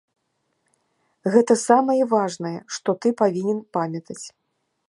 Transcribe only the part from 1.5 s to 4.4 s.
самае важнае, што ты павінен памятаць.